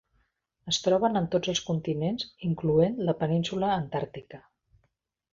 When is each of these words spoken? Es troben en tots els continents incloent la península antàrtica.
Es 0.71 0.77
troben 0.85 1.19
en 1.19 1.25
tots 1.35 1.51
els 1.51 1.59
continents 1.67 2.25
incloent 2.51 2.97
la 3.09 3.15
península 3.19 3.69
antàrtica. 3.83 4.41